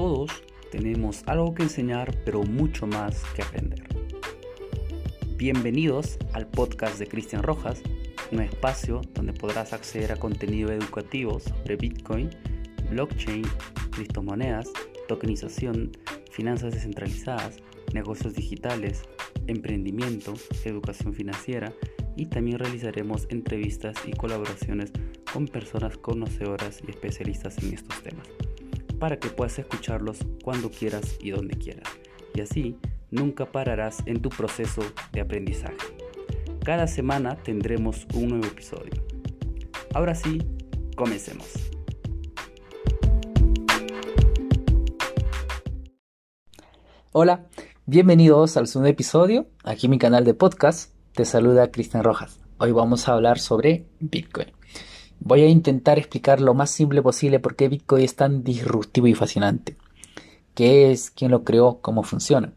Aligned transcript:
Todos 0.00 0.30
tenemos 0.70 1.22
algo 1.26 1.54
que 1.54 1.62
enseñar, 1.62 2.16
pero 2.24 2.42
mucho 2.42 2.86
más 2.86 3.22
que 3.36 3.42
aprender. 3.42 3.86
Bienvenidos 5.36 6.16
al 6.32 6.46
podcast 6.46 6.98
de 6.98 7.06
Cristian 7.06 7.42
Rojas, 7.42 7.82
un 8.32 8.40
espacio 8.40 9.02
donde 9.12 9.34
podrás 9.34 9.74
acceder 9.74 10.10
a 10.10 10.16
contenido 10.16 10.72
educativo 10.72 11.38
sobre 11.38 11.76
Bitcoin, 11.76 12.30
blockchain, 12.88 13.42
criptomonedas, 13.90 14.70
tokenización, 15.06 15.92
finanzas 16.30 16.72
descentralizadas, 16.72 17.58
negocios 17.92 18.32
digitales, 18.32 19.02
emprendimiento, 19.48 20.32
educación 20.64 21.12
financiera 21.12 21.74
y 22.16 22.24
también 22.24 22.58
realizaremos 22.58 23.26
entrevistas 23.28 23.98
y 24.06 24.12
colaboraciones 24.12 24.92
con 25.30 25.46
personas 25.46 25.98
conocedoras 25.98 26.80
y 26.88 26.90
especialistas 26.90 27.58
en 27.62 27.74
estos 27.74 28.02
temas, 28.02 28.28
para 29.00 29.18
que 29.18 29.30
puedas 29.30 29.58
escucharlos 29.58 30.18
cuando 30.44 30.70
quieras 30.70 31.16
y 31.20 31.30
donde 31.30 31.56
quieras, 31.56 31.88
y 32.34 32.42
así 32.42 32.76
nunca 33.10 33.50
pararás 33.50 34.02
en 34.06 34.20
tu 34.22 34.28
proceso 34.28 34.82
de 35.12 35.22
aprendizaje. 35.22 35.74
Cada 36.62 36.86
semana 36.86 37.36
tendremos 37.36 38.06
un 38.14 38.28
nuevo 38.28 38.46
episodio. 38.46 38.92
Ahora 39.94 40.14
sí, 40.14 40.46
comencemos. 40.94 41.48
Hola, 47.12 47.46
bienvenidos 47.86 48.56
al 48.56 48.68
segundo 48.68 48.90
episodio, 48.90 49.48
aquí 49.64 49.86
en 49.86 49.90
mi 49.90 49.98
canal 49.98 50.24
de 50.24 50.34
podcast. 50.34 50.94
Te 51.14 51.24
saluda 51.24 51.72
Cristian 51.72 52.04
Rojas. 52.04 52.38
Hoy 52.58 52.70
vamos 52.70 53.08
a 53.08 53.14
hablar 53.14 53.38
sobre 53.40 53.86
Bitcoin. 53.98 54.59
Voy 55.20 55.42
a 55.42 55.48
intentar 55.48 55.98
explicar 55.98 56.40
lo 56.40 56.54
más 56.54 56.70
simple 56.70 57.02
posible 57.02 57.40
por 57.40 57.54
qué 57.54 57.68
Bitcoin 57.68 58.02
es 58.02 58.16
tan 58.16 58.42
disruptivo 58.42 59.06
y 59.06 59.14
fascinante. 59.14 59.76
¿Qué 60.54 60.90
es? 60.90 61.10
¿Quién 61.10 61.30
lo 61.30 61.44
creó? 61.44 61.80
¿Cómo 61.80 62.02
funciona? 62.02 62.52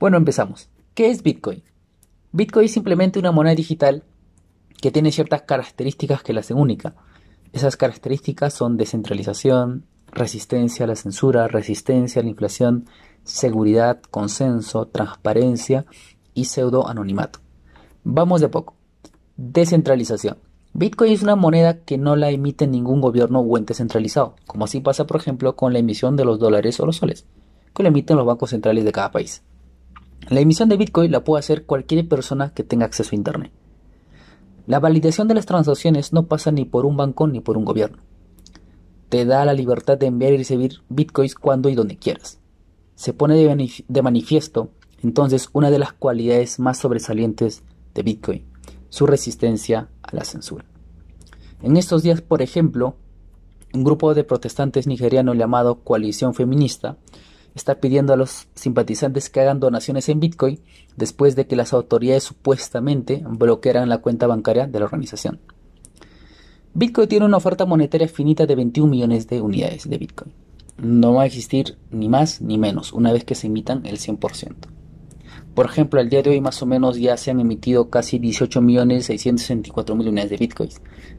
Bueno, 0.00 0.16
empezamos. 0.16 0.68
¿Qué 0.94 1.10
es 1.10 1.22
Bitcoin? 1.22 1.62
Bitcoin 2.32 2.64
es 2.64 2.72
simplemente 2.72 3.18
una 3.18 3.30
moneda 3.30 3.54
digital 3.54 4.04
que 4.80 4.90
tiene 4.90 5.12
ciertas 5.12 5.42
características 5.42 6.22
que 6.22 6.32
la 6.32 6.40
hacen 6.40 6.56
única. 6.56 6.94
Esas 7.52 7.76
características 7.76 8.54
son 8.54 8.78
descentralización, 8.78 9.84
resistencia 10.10 10.84
a 10.84 10.88
la 10.88 10.96
censura, 10.96 11.46
resistencia 11.46 12.20
a 12.20 12.24
la 12.24 12.30
inflación, 12.30 12.86
seguridad, 13.22 14.00
consenso, 14.10 14.86
transparencia 14.86 15.84
y 16.32 16.46
pseudo 16.46 16.88
anonimato. 16.88 17.40
Vamos 18.02 18.40
de 18.40 18.48
poco. 18.48 18.74
Descentralización. 19.36 20.38
Bitcoin 20.74 21.12
es 21.12 21.22
una 21.22 21.36
moneda 21.36 21.80
que 21.84 21.98
no 21.98 22.16
la 22.16 22.30
emite 22.30 22.66
ningún 22.66 23.00
gobierno 23.00 23.40
o 23.40 23.58
ente 23.58 23.74
centralizado, 23.74 24.36
como 24.46 24.64
así 24.64 24.80
pasa 24.80 25.06
por 25.06 25.18
ejemplo 25.18 25.54
con 25.54 25.72
la 25.72 25.78
emisión 25.78 26.16
de 26.16 26.24
los 26.24 26.38
dólares 26.38 26.80
o 26.80 26.86
los 26.86 26.96
soles, 26.96 27.26
que 27.74 27.82
lo 27.82 27.90
emiten 27.90 28.16
los 28.16 28.24
bancos 28.24 28.50
centrales 28.50 28.84
de 28.84 28.92
cada 28.92 29.10
país. 29.10 29.42
La 30.28 30.40
emisión 30.40 30.68
de 30.68 30.78
Bitcoin 30.78 31.12
la 31.12 31.24
puede 31.24 31.40
hacer 31.40 31.66
cualquier 31.66 32.08
persona 32.08 32.54
que 32.54 32.62
tenga 32.62 32.86
acceso 32.86 33.10
a 33.12 33.16
Internet. 33.16 33.52
La 34.66 34.80
validación 34.80 35.28
de 35.28 35.34
las 35.34 35.46
transacciones 35.46 36.12
no 36.12 36.26
pasa 36.26 36.52
ni 36.52 36.64
por 36.64 36.86
un 36.86 36.96
banco 36.96 37.26
ni 37.26 37.40
por 37.40 37.58
un 37.58 37.64
gobierno. 37.64 37.98
Te 39.08 39.26
da 39.26 39.44
la 39.44 39.52
libertad 39.52 39.98
de 39.98 40.06
enviar 40.06 40.32
y 40.32 40.38
recibir 40.38 40.80
Bitcoins 40.88 41.34
cuando 41.34 41.68
y 41.68 41.74
donde 41.74 41.98
quieras. 41.98 42.40
Se 42.94 43.12
pone 43.12 43.36
de 43.36 44.02
manifiesto 44.02 44.70
entonces 45.02 45.48
una 45.52 45.70
de 45.70 45.78
las 45.78 45.92
cualidades 45.92 46.58
más 46.60 46.78
sobresalientes 46.78 47.62
de 47.94 48.02
Bitcoin, 48.02 48.44
su 48.92 49.06
resistencia 49.06 49.88
a 50.02 50.14
la 50.14 50.22
censura. 50.22 50.66
En 51.62 51.78
estos 51.78 52.02
días, 52.02 52.20
por 52.20 52.42
ejemplo, 52.42 52.94
un 53.72 53.84
grupo 53.84 54.12
de 54.12 54.22
protestantes 54.22 54.86
nigerianos 54.86 55.38
llamado 55.38 55.76
Coalición 55.76 56.34
Feminista 56.34 56.98
está 57.54 57.76
pidiendo 57.76 58.12
a 58.12 58.16
los 58.16 58.48
simpatizantes 58.54 59.30
que 59.30 59.40
hagan 59.40 59.60
donaciones 59.60 60.10
en 60.10 60.20
Bitcoin 60.20 60.60
después 60.94 61.36
de 61.36 61.46
que 61.46 61.56
las 61.56 61.72
autoridades 61.72 62.24
supuestamente 62.24 63.24
bloquearan 63.26 63.88
la 63.88 64.02
cuenta 64.02 64.26
bancaria 64.26 64.66
de 64.66 64.78
la 64.78 64.84
organización. 64.84 65.40
Bitcoin 66.74 67.08
tiene 67.08 67.24
una 67.24 67.38
oferta 67.38 67.64
monetaria 67.64 68.08
finita 68.08 68.44
de 68.44 68.56
21 68.56 68.90
millones 68.90 69.26
de 69.26 69.40
unidades 69.40 69.88
de 69.88 69.96
Bitcoin. 69.96 70.34
No 70.76 71.14
va 71.14 71.22
a 71.22 71.26
existir 71.26 71.78
ni 71.90 72.10
más 72.10 72.42
ni 72.42 72.58
menos 72.58 72.92
una 72.92 73.10
vez 73.10 73.24
que 73.24 73.36
se 73.36 73.46
emitan 73.46 73.86
el 73.86 73.96
100%. 73.96 74.54
Por 75.54 75.66
ejemplo, 75.66 76.00
al 76.00 76.08
día 76.08 76.22
de 76.22 76.30
hoy 76.30 76.40
más 76.40 76.62
o 76.62 76.66
menos 76.66 76.98
ya 76.98 77.16
se 77.18 77.30
han 77.30 77.38
emitido 77.38 77.90
casi 77.90 78.18
18.664.000 78.18 80.08
unidades 80.08 80.30
de 80.30 80.36
Bitcoin, 80.38 80.70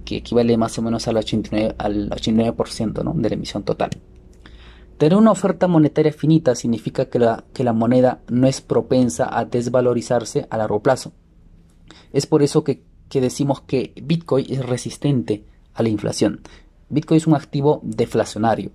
que 0.05 0.17
equivale 0.17 0.57
más 0.57 0.77
o 0.79 0.81
menos 0.81 1.07
al 1.07 1.17
89%, 1.17 1.75
al 1.77 2.09
89% 2.09 3.13
de 3.13 3.29
la 3.29 3.35
emisión 3.35 3.63
total. 3.63 3.91
Tener 4.97 5.17
una 5.17 5.31
oferta 5.31 5.67
monetaria 5.67 6.13
finita 6.13 6.55
significa 6.55 7.05
que 7.05 7.19
la, 7.19 7.43
que 7.53 7.63
la 7.63 7.73
moneda 7.73 8.21
no 8.27 8.47
es 8.47 8.61
propensa 8.61 9.27
a 9.37 9.45
desvalorizarse 9.45 10.47
a 10.49 10.57
largo 10.57 10.81
plazo. 10.81 11.11
Es 12.11 12.25
por 12.25 12.41
eso 12.41 12.63
que, 12.63 12.83
que 13.09 13.21
decimos 13.21 13.61
que 13.61 13.93
Bitcoin 14.01 14.45
es 14.49 14.65
resistente 14.65 15.45
a 15.73 15.83
la 15.83 15.89
inflación. 15.89 16.41
Bitcoin 16.89 17.17
es 17.17 17.27
un 17.27 17.35
activo 17.35 17.81
deflacionario. 17.83 18.71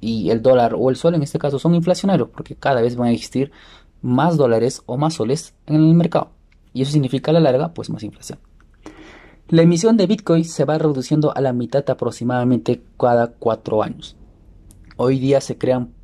Y 0.00 0.30
el 0.30 0.42
dólar 0.42 0.74
o 0.76 0.90
el 0.90 0.96
sol 0.96 1.14
en 1.14 1.22
este 1.22 1.38
caso 1.38 1.58
son 1.58 1.74
inflacionarios 1.74 2.28
porque 2.28 2.56
cada 2.56 2.82
vez 2.82 2.96
van 2.96 3.08
a 3.08 3.12
existir 3.12 3.52
más 4.04 4.36
dólares 4.36 4.82
o 4.84 4.98
más 4.98 5.14
soles 5.14 5.54
en 5.66 5.76
el 5.76 5.94
mercado. 5.94 6.30
Y 6.74 6.82
eso 6.82 6.92
significa 6.92 7.30
a 7.30 7.34
la 7.34 7.40
larga 7.40 7.72
pues 7.72 7.88
más 7.88 8.02
inflación. 8.02 8.38
La 9.48 9.62
emisión 9.62 9.96
de 9.96 10.06
Bitcoin 10.06 10.44
se 10.44 10.64
va 10.64 10.78
reduciendo 10.78 11.34
a 11.34 11.40
la 11.40 11.52
mitad 11.52 11.88
aproximadamente 11.88 12.82
cada 12.98 13.28
cuatro 13.28 13.82
años. 13.82 14.16
Hoy 14.96 15.18
día 15.18 15.40
se 15.40 15.58
crean 15.58 15.94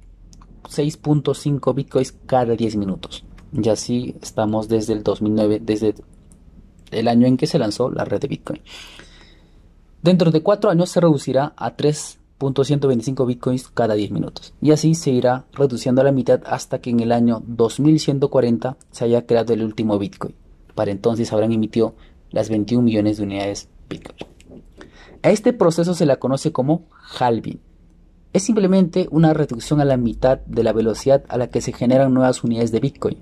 6.5 0.64 1.74
bitcoins 1.74 2.12
cada 2.26 2.54
10 2.54 2.76
minutos. 2.76 3.24
Y 3.52 3.68
así 3.68 4.16
estamos 4.22 4.68
desde 4.68 4.94
el 4.94 5.02
2009, 5.02 5.60
desde 5.62 5.94
el 6.90 7.08
año 7.08 7.26
en 7.26 7.36
que 7.36 7.46
se 7.46 7.58
lanzó 7.58 7.90
la 7.90 8.04
red 8.04 8.20
de 8.20 8.28
Bitcoin. 8.28 8.60
Dentro 10.02 10.30
de 10.30 10.42
4 10.42 10.70
años 10.70 10.90
se 10.90 11.00
reducirá 11.00 11.52
a 11.56 11.76
3.125 12.40 13.26
bitcoins 13.26 13.68
cada 13.68 13.94
10 13.94 14.10
minutos. 14.10 14.54
Y 14.60 14.72
así 14.72 14.94
se 14.94 15.10
irá 15.10 15.44
reduciendo 15.52 16.00
a 16.00 16.04
la 16.04 16.12
mitad 16.12 16.40
hasta 16.46 16.80
que 16.80 16.90
en 16.90 17.00
el 17.00 17.12
año 17.12 17.42
2140 17.46 18.76
se 18.90 19.04
haya 19.04 19.26
creado 19.26 19.52
el 19.52 19.62
último 19.62 19.98
bitcoin. 19.98 20.34
Para 20.74 20.90
entonces 20.90 21.32
habrán 21.32 21.52
emitido 21.52 21.94
las 22.30 22.48
21 22.48 22.82
millones 22.82 23.18
de 23.18 23.24
unidades 23.24 23.68
bitcoin. 23.88 24.30
A 25.22 25.30
este 25.30 25.52
proceso 25.52 25.94
se 25.94 26.06
la 26.06 26.16
conoce 26.16 26.50
como 26.52 26.86
halving 27.18 27.60
es 28.32 28.44
simplemente 28.44 29.08
una 29.10 29.34
reducción 29.34 29.80
a 29.80 29.84
la 29.84 29.96
mitad 29.96 30.38
de 30.46 30.62
la 30.62 30.72
velocidad 30.72 31.24
a 31.28 31.36
la 31.36 31.48
que 31.48 31.60
se 31.60 31.72
generan 31.72 32.14
nuevas 32.14 32.44
unidades 32.44 32.70
de 32.70 32.80
Bitcoin. 32.80 33.18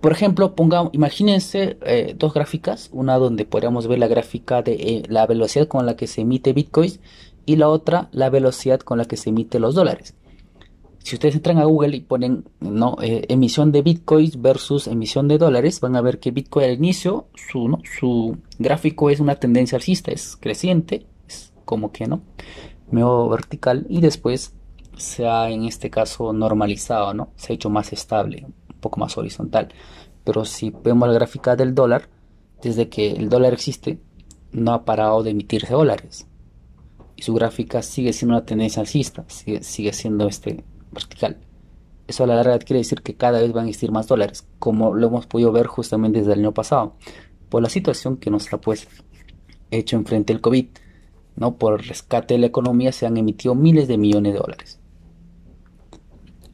Por 0.00 0.12
ejemplo, 0.12 0.54
pongamos, 0.54 0.94
imagínense 0.94 1.78
eh, 1.82 2.14
dos 2.16 2.32
gráficas, 2.32 2.90
una 2.92 3.16
donde 3.16 3.44
podríamos 3.44 3.88
ver 3.88 3.98
la 3.98 4.06
gráfica 4.06 4.62
de 4.62 4.74
eh, 4.74 5.02
la 5.08 5.26
velocidad 5.26 5.66
con 5.66 5.84
la 5.84 5.96
que 5.96 6.06
se 6.06 6.20
emite 6.20 6.52
Bitcoin 6.52 6.92
y 7.46 7.56
la 7.56 7.68
otra 7.68 8.08
la 8.12 8.28
velocidad 8.28 8.80
con 8.80 8.98
la 8.98 9.06
que 9.06 9.16
se 9.16 9.30
emite 9.30 9.58
los 9.58 9.74
dólares. 9.74 10.14
Si 10.98 11.14
ustedes 11.14 11.36
entran 11.36 11.58
a 11.58 11.64
Google 11.64 11.96
y 11.96 12.00
ponen 12.00 12.44
¿no? 12.60 12.96
Eh, 13.00 13.26
emisión 13.28 13.70
de 13.70 13.82
bitcoins 13.82 14.42
versus 14.42 14.88
emisión 14.88 15.28
de 15.28 15.38
dólares, 15.38 15.80
van 15.80 15.94
a 15.94 16.00
ver 16.00 16.18
que 16.18 16.32
Bitcoin 16.32 16.66
al 16.66 16.72
inicio, 16.72 17.28
su, 17.34 17.78
su 17.98 18.36
gráfico 18.58 19.08
es 19.08 19.20
una 19.20 19.36
tendencia 19.36 19.76
alcista, 19.76 20.10
es 20.10 20.36
creciente, 20.36 21.06
es 21.28 21.52
como 21.64 21.92
que 21.92 22.08
no 22.08 22.22
medio 22.90 23.28
vertical 23.28 23.86
y 23.88 24.00
después 24.00 24.54
se 24.96 25.26
ha 25.26 25.50
en 25.50 25.64
este 25.64 25.90
caso 25.90 26.32
normalizado, 26.32 27.12
¿no? 27.14 27.30
Se 27.36 27.52
ha 27.52 27.54
hecho 27.54 27.70
más 27.70 27.92
estable, 27.92 28.46
un 28.46 28.80
poco 28.80 29.00
más 29.00 29.16
horizontal. 29.18 29.68
Pero 30.24 30.44
si 30.44 30.70
vemos 30.82 31.08
la 31.08 31.14
gráfica 31.14 31.54
del 31.54 31.74
dólar, 31.74 32.08
desde 32.62 32.88
que 32.88 33.12
el 33.12 33.28
dólar 33.28 33.52
existe, 33.52 34.00
no 34.52 34.72
ha 34.72 34.84
parado 34.84 35.22
de 35.22 35.30
emitirse 35.30 35.72
dólares. 35.72 36.26
Y 37.16 37.22
su 37.22 37.34
gráfica 37.34 37.82
sigue 37.82 38.12
siendo 38.12 38.36
una 38.36 38.44
tendencia 38.44 38.80
alcista, 38.80 39.24
sigue, 39.28 39.62
sigue 39.62 39.92
siendo 39.92 40.28
este 40.28 40.64
vertical. 40.92 41.38
Eso 42.06 42.24
a 42.24 42.26
la 42.26 42.36
larga 42.36 42.58
quiere 42.58 42.78
decir 42.78 43.02
que 43.02 43.14
cada 43.14 43.40
vez 43.40 43.52
van 43.52 43.66
a 43.66 43.68
existir 43.68 43.90
más 43.90 44.06
dólares, 44.06 44.46
como 44.58 44.94
lo 44.94 45.06
hemos 45.08 45.26
podido 45.26 45.50
ver 45.50 45.66
justamente 45.66 46.18
desde 46.18 46.34
el 46.34 46.40
año 46.40 46.52
pasado, 46.52 46.94
por 47.48 47.62
la 47.62 47.68
situación 47.68 48.16
que 48.16 48.30
nos 48.30 48.52
ha 48.52 48.60
pues 48.60 48.86
hecho 49.70 49.96
enfrente 49.96 50.32
el 50.32 50.40
COVID 50.40 50.66
¿no? 51.36 51.56
Por 51.56 51.74
el 51.80 51.86
rescate 51.86 52.34
de 52.34 52.40
la 52.40 52.46
economía 52.46 52.92
se 52.92 53.06
han 53.06 53.16
emitido 53.16 53.54
miles 53.54 53.88
de 53.88 53.98
millones 53.98 54.32
de 54.32 54.38
dólares. 54.38 54.80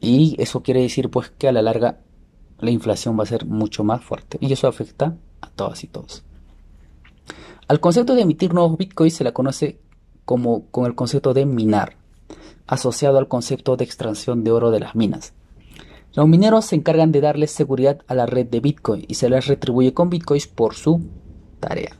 Y 0.00 0.34
eso 0.38 0.62
quiere 0.62 0.82
decir 0.82 1.08
pues 1.08 1.30
que 1.30 1.48
a 1.48 1.52
la 1.52 1.62
larga 1.62 2.00
la 2.58 2.70
inflación 2.70 3.18
va 3.18 3.22
a 3.22 3.26
ser 3.26 3.46
mucho 3.46 3.84
más 3.84 4.04
fuerte 4.04 4.38
y 4.40 4.52
eso 4.52 4.68
afecta 4.68 5.16
a 5.40 5.48
todas 5.50 5.82
y 5.84 5.86
todos. 5.86 6.24
Al 7.68 7.80
concepto 7.80 8.14
de 8.14 8.22
emitir 8.22 8.52
nuevos 8.52 8.76
bitcoins 8.76 9.14
se 9.14 9.24
la 9.24 9.32
conoce 9.32 9.80
como 10.24 10.66
con 10.70 10.86
el 10.86 10.94
concepto 10.94 11.34
de 11.34 11.46
minar, 11.46 11.96
asociado 12.66 13.18
al 13.18 13.28
concepto 13.28 13.76
de 13.76 13.84
extracción 13.84 14.44
de 14.44 14.50
oro 14.50 14.70
de 14.70 14.80
las 14.80 14.94
minas. 14.94 15.34
Los 16.14 16.28
mineros 16.28 16.66
se 16.66 16.76
encargan 16.76 17.10
de 17.10 17.22
darle 17.22 17.46
seguridad 17.46 18.02
a 18.06 18.14
la 18.14 18.26
red 18.26 18.46
de 18.46 18.60
Bitcoin 18.60 19.04
y 19.08 19.14
se 19.14 19.30
les 19.30 19.46
retribuye 19.46 19.94
con 19.94 20.10
bitcoins 20.10 20.46
por 20.46 20.74
su 20.74 21.00
tarea. 21.58 21.96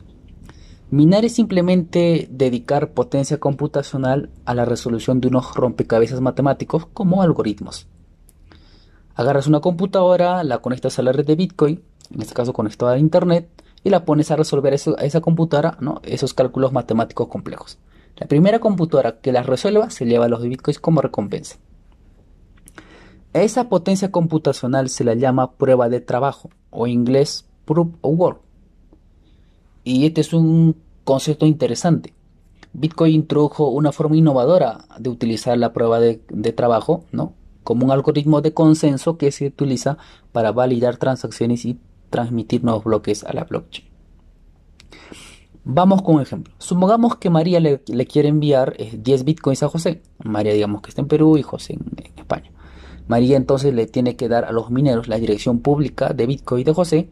Minar 0.91 1.25
es 1.25 1.33
simplemente 1.33 2.27
dedicar 2.29 2.91
potencia 2.91 3.39
computacional 3.39 4.29
a 4.45 4.53
la 4.53 4.65
resolución 4.65 5.19
de 5.19 5.29
unos 5.29 5.55
rompecabezas 5.55 6.21
matemáticos 6.21 6.85
como 6.85 7.23
algoritmos. 7.23 7.87
Agarras 9.15 9.47
una 9.47 9.59
computadora, 9.59 10.43
la 10.43 10.59
conectas 10.59 10.99
a 10.99 11.01
la 11.01 11.11
red 11.11 11.25
de 11.25 11.35
Bitcoin, 11.35 11.81
en 12.13 12.21
este 12.21 12.35
caso 12.35 12.53
conectada 12.53 12.93
a 12.93 12.99
Internet, 12.99 13.49
y 13.83 13.89
la 13.89 14.05
pones 14.05 14.29
a 14.29 14.35
resolver 14.35 14.73
a 14.73 15.03
esa 15.03 15.21
computadora 15.21 15.79
esos 16.03 16.35
cálculos 16.35 16.71
matemáticos 16.71 17.27
complejos. 17.27 17.79
La 18.15 18.27
primera 18.27 18.59
computadora 18.59 19.19
que 19.19 19.31
las 19.31 19.45
resuelva 19.45 19.89
se 19.89 20.05
lleva 20.05 20.27
los 20.27 20.43
bitcoins 20.43 20.79
como 20.79 21.01
recompensa. 21.01 21.57
esa 23.33 23.67
potencia 23.69 24.11
computacional 24.11 24.89
se 24.89 25.03
la 25.03 25.15
llama 25.15 25.53
prueba 25.53 25.89
de 25.89 25.99
trabajo 25.99 26.51
o 26.69 26.85
inglés 26.85 27.45
proof 27.65 27.89
of 28.01 28.19
work. 28.19 28.41
Y 29.83 30.05
este 30.05 30.21
es 30.21 30.33
un 30.33 30.75
concepto 31.03 31.45
interesante. 31.45 32.13
Bitcoin 32.73 33.13
introdujo 33.13 33.69
una 33.69 33.91
forma 33.91 34.15
innovadora 34.15 34.85
de 34.99 35.09
utilizar 35.09 35.57
la 35.57 35.73
prueba 35.73 35.99
de, 35.99 36.21
de 36.29 36.53
trabajo, 36.53 37.05
¿no? 37.11 37.33
Como 37.63 37.85
un 37.85 37.91
algoritmo 37.91 38.41
de 38.41 38.53
consenso 38.53 39.17
que 39.17 39.31
se 39.31 39.47
utiliza 39.47 39.97
para 40.31 40.51
validar 40.51 40.97
transacciones 40.97 41.65
y 41.65 41.79
transmitir 42.09 42.63
nuevos 42.63 42.83
bloques 42.83 43.23
a 43.23 43.33
la 43.33 43.43
blockchain. 43.43 43.92
Vamos 45.65 46.01
con 46.01 46.15
un 46.15 46.21
ejemplo. 46.21 46.53
Supongamos 46.57 47.15
que 47.15 47.29
María 47.29 47.61
le, 47.61 47.79
quiere 48.05 48.27
enviar 48.27 48.75
10 48.77 49.21
eh, 49.21 49.23
bitcoins 49.23 49.63
a 49.63 49.69
José. 49.69 50.01
María 50.21 50.51
digamos 50.53 50.81
que 50.81 50.89
está 50.89 51.01
en 51.01 51.07
Perú 51.07 51.37
y 51.37 51.41
José 51.41 51.73
en, 51.73 51.85
España. 52.17 52.51
María 53.07 53.37
entonces 53.37 53.73
le 53.73 53.85
tiene 53.85 54.17
que 54.17 54.27
dar 54.27 54.43
a 54.43 54.51
los 54.51 54.71
mineros 54.71 55.07
la 55.07 55.17
dirección 55.17 55.59
pública 55.59 56.09
de 56.13 56.25
bitcoin 56.25 56.65
de 56.65 56.73
José 56.73 57.09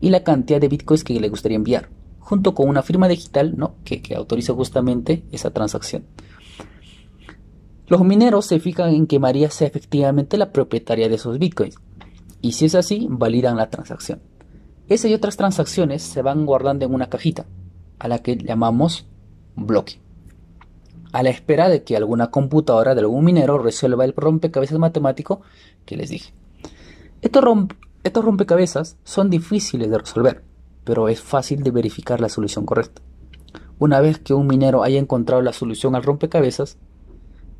y 0.00 0.10
la 0.10 0.24
cantidad 0.24 0.60
de 0.60 0.68
bitcoins 0.68 1.04
que 1.04 1.18
le 1.18 1.28
gustaría 1.30 1.56
enviar, 1.56 1.88
junto 2.18 2.54
con 2.54 2.68
una 2.68 2.82
firma 2.82 3.08
digital 3.08 3.56
que, 3.84 4.02
que 4.02 4.14
autoriza 4.14 4.52
justamente 4.52 5.24
esa 5.32 5.50
transacción. 5.50 6.04
Los 7.86 8.04
mineros 8.04 8.44
se 8.44 8.60
fijan 8.60 8.94
en 8.94 9.06
que 9.06 9.18
María 9.18 9.50
sea 9.50 9.68
efectivamente 9.68 10.36
la 10.36 10.52
propietaria 10.52 11.08
de 11.08 11.14
esos 11.14 11.38
bitcoins 11.38 11.76
y 12.42 12.52
si 12.52 12.66
es 12.66 12.74
así, 12.74 13.06
validan 13.08 13.56
la 13.56 13.70
transacción. 13.70 14.20
Esas 14.86 15.10
y 15.10 15.14
otras 15.14 15.38
transacciones 15.38 16.02
se 16.02 16.20
van 16.20 16.44
guardando 16.44 16.84
en 16.84 16.92
una 16.92 17.08
cajita 17.08 17.46
a 17.98 18.08
la 18.08 18.18
que 18.18 18.36
llamamos 18.36 19.06
bloque, 19.54 20.00
a 21.12 21.22
la 21.22 21.30
espera 21.30 21.68
de 21.68 21.82
que 21.82 21.96
alguna 21.96 22.30
computadora 22.30 22.94
de 22.94 23.00
algún 23.00 23.24
minero 23.24 23.58
resuelva 23.58 24.04
el 24.04 24.14
rompecabezas 24.14 24.78
matemático 24.78 25.40
que 25.84 25.96
les 25.96 26.10
dije. 26.10 26.32
Estos, 27.22 27.44
estos 28.04 28.24
rompecabezas 28.24 28.96
son 29.04 29.30
difíciles 29.30 29.90
de 29.90 29.98
resolver, 29.98 30.42
pero 30.84 31.08
es 31.08 31.20
fácil 31.20 31.62
de 31.62 31.70
verificar 31.70 32.20
la 32.20 32.28
solución 32.28 32.66
correcta. 32.66 33.02
Una 33.78 34.00
vez 34.00 34.18
que 34.18 34.34
un 34.34 34.46
minero 34.46 34.82
haya 34.82 34.98
encontrado 34.98 35.42
la 35.42 35.52
solución 35.52 35.94
al 35.94 36.02
rompecabezas, 36.02 36.78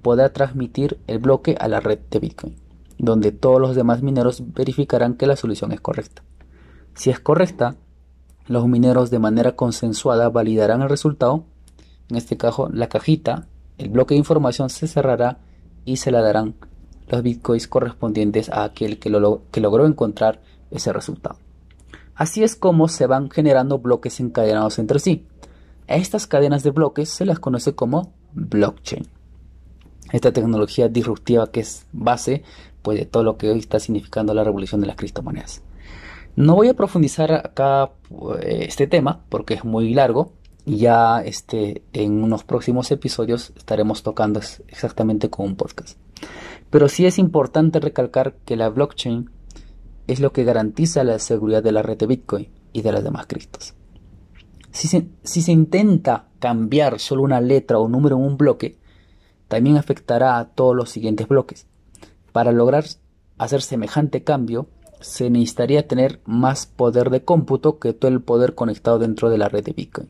podrá 0.03 0.32
transmitir 0.32 0.99
el 1.06 1.19
bloque 1.19 1.56
a 1.59 1.69
la 1.69 1.81
red 1.81 1.99
de 2.11 2.21
Bitcoin, 2.21 2.56
donde 2.99 3.32
todos 3.32 3.61
los 3.61 3.75
demás 3.75 4.03
mineros 4.03 4.43
verificarán 4.55 5.15
que 5.15 5.27
la 5.27 5.37
solución 5.37 5.73
es 5.73 5.81
correcta. 5.81 6.23
Si 6.94 7.11
es 7.11 7.21
correcta, 7.21 7.77
los 8.48 8.66
mineros 8.69 9.10
de 9.10 9.19
manera 9.19 9.56
consensuada 9.56 10.28
validarán 10.28 10.82
el 10.82 10.88
resultado. 10.88 11.44
En 12.08 12.16
este 12.16 12.37
caso, 12.37 12.69
la 12.72 12.88
cajita, 12.88 13.48
el 13.78 13.90
bloque 13.90 14.14
de 14.14 14.19
información 14.19 14.70
se 14.70 14.87
cerrará 14.87 15.38
y 15.84 15.96
se 15.96 16.10
le 16.10 16.20
darán 16.20 16.54
los 17.08 17.22
bitcoins 17.22 17.69
correspondientes 17.69 18.48
a 18.50 18.64
aquel 18.64 18.98
que, 18.98 19.10
que 19.50 19.60
logró 19.60 19.87
encontrar 19.87 20.40
ese 20.70 20.93
resultado. 20.93 21.38
Así 22.14 22.43
es 22.43 22.56
como 22.56 22.88
se 22.88 23.06
van 23.06 23.31
generando 23.31 23.78
bloques 23.78 24.20
encadenados 24.20 24.78
entre 24.78 24.98
sí. 24.98 25.26
A 25.88 25.96
estas 25.96 26.26
cadenas 26.26 26.62
de 26.62 26.70
bloques 26.70 27.10
se 27.10 27.26
las 27.26 27.38
conoce 27.38 27.75
como 27.75 28.12
blockchain. 28.32 29.06
Esta 30.12 30.32
tecnología 30.32 30.88
disruptiva 30.88 31.50
que 31.50 31.60
es 31.60 31.87
base 31.93 32.43
pues, 32.82 32.98
de 32.98 33.06
todo 33.06 33.22
lo 33.22 33.37
que 33.37 33.50
hoy 33.50 33.58
está 33.58 33.81
significando 33.81 34.32
la 34.34 34.44
revolución 34.44 34.81
de 34.81 34.87
las 34.87 34.96
criptomonedas. 34.96 35.62
No 36.37 36.55
voy 36.55 36.69
a 36.69 36.75
profundizar 36.75 37.33
acá 37.33 37.91
eh, 38.41 38.67
este 38.69 38.87
tema 38.87 39.25
porque 39.29 39.55
es 39.55 39.65
muy 39.65 39.94
largo 39.94 40.33
ya 40.67 41.23
este, 41.23 41.83
en 41.93 42.23
unos 42.23 42.44
próximos 42.44 42.91
episodios 42.91 43.53
estaremos 43.56 44.03
tocando 44.03 44.41
exactamente 44.69 45.31
con 45.31 45.47
un 45.47 45.56
podcast. 45.56 45.97
Pero 46.71 46.88
sí 46.88 47.06
es 47.06 47.19
importante 47.19 47.81
recalcar 47.81 48.35
que 48.44 48.56
la 48.56 48.69
blockchain 48.69 49.31
es 50.09 50.21
lo 50.21 50.33
que 50.33 50.44
garantiza 50.44 51.05
la 51.05 51.19
seguridad 51.21 51.62
de 51.62 51.73
la 51.73 51.83
red 51.83 51.97
de 51.97 52.06
Bitcoin 52.06 52.49
y 52.73 52.82
de 52.82 52.93
las 52.93 53.05
demás 53.05 53.27
criptos. 53.27 53.75
Si 54.73 54.89
se, 54.89 55.06
si 55.23 55.41
se 55.41 55.53
intenta 55.53 56.27
cambiar 56.39 56.99
solo 56.99 57.23
una 57.23 57.41
letra 57.41 57.79
o 57.79 57.89
número 57.89 58.17
en 58.17 58.25
un 58.25 58.37
bloque, 58.37 58.77
también 59.49 59.77
afectará 59.77 60.39
a 60.39 60.49
todos 60.49 60.75
los 60.75 60.91
siguientes 60.91 61.29
bloques. 61.29 61.67
Para 62.32 62.53
lograr 62.53 62.85
hacer 63.39 63.62
semejante 63.62 64.25
cambio, 64.25 64.67
se 65.00 65.31
necesitaría 65.31 65.87
tener 65.87 66.20
más 66.25 66.66
poder 66.66 67.10
de 67.10 67.25
cómputo 67.25 67.78
que 67.78 67.93
todo 67.93 68.10
el 68.10 68.20
poder 68.20 68.54
conectado 68.54 68.98
dentro 68.98 69.31
de 69.31 69.38
la 69.38 69.48
red 69.48 69.64
de 69.64 69.72
Bitcoin. 69.72 70.08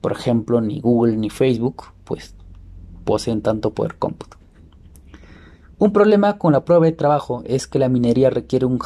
Por 0.00 0.12
ejemplo, 0.12 0.60
ni 0.60 0.80
Google 0.80 1.16
ni 1.16 1.30
Facebook 1.30 1.84
pues 2.04 2.34
poseen 3.04 3.42
tanto 3.42 3.72
poder 3.74 3.96
cómputo. 3.96 4.36
Un 5.78 5.92
problema 5.92 6.38
con 6.38 6.52
la 6.52 6.64
prueba 6.64 6.86
de 6.86 6.92
trabajo 6.92 7.42
es 7.46 7.66
que 7.66 7.78
la 7.78 7.88
minería 7.88 8.30
requiere 8.30 8.66
un, 8.66 8.78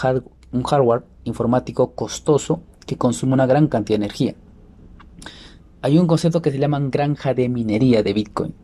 un 0.53 0.63
hardware 0.63 1.05
informático 1.25 1.93
costoso 1.93 2.63
que 2.87 2.99
consume 2.99 3.33
una 3.33 3.47
gran 3.47 3.69
cantidad 3.69 3.99
de 3.99 4.05
energía. 4.05 4.35
Hay 5.81 5.99
un 5.99 6.07
concepto 6.07 6.43
que 6.43 6.51
se 6.51 6.59
llama 6.59 6.81
granja 6.81 7.35
de 7.35 7.49
minería 7.49 8.03
de 8.03 8.13
Bitcoin. 8.13 8.55